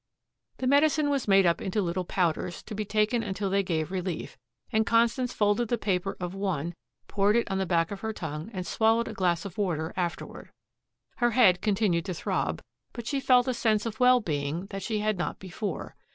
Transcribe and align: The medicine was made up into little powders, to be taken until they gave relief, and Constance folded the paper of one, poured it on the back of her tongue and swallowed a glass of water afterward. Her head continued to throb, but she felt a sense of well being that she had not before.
The 0.57 0.65
medicine 0.65 1.11
was 1.11 1.27
made 1.27 1.45
up 1.45 1.61
into 1.61 1.79
little 1.79 2.05
powders, 2.05 2.63
to 2.63 2.73
be 2.73 2.85
taken 2.85 3.21
until 3.21 3.51
they 3.51 3.61
gave 3.61 3.91
relief, 3.91 4.35
and 4.71 4.83
Constance 4.83 5.31
folded 5.31 5.67
the 5.67 5.77
paper 5.77 6.17
of 6.19 6.33
one, 6.33 6.73
poured 7.07 7.35
it 7.35 7.51
on 7.51 7.59
the 7.59 7.67
back 7.67 7.91
of 7.91 7.99
her 7.99 8.11
tongue 8.11 8.49
and 8.51 8.65
swallowed 8.65 9.07
a 9.07 9.13
glass 9.13 9.45
of 9.45 9.59
water 9.59 9.93
afterward. 9.95 10.49
Her 11.17 11.29
head 11.37 11.61
continued 11.61 12.05
to 12.05 12.15
throb, 12.15 12.63
but 12.93 13.05
she 13.05 13.19
felt 13.19 13.47
a 13.47 13.53
sense 13.53 13.85
of 13.85 13.99
well 13.99 14.19
being 14.21 14.65
that 14.71 14.81
she 14.81 15.01
had 15.01 15.19
not 15.19 15.37
before. 15.37 15.95